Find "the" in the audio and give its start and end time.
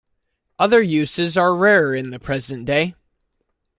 2.09-2.17